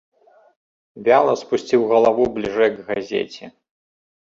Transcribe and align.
Вяла 1.07 1.35
спусціў 1.43 1.81
галаву 1.93 2.23
бліжэй 2.39 2.69
к 2.81 2.89
газеце. 2.91 3.45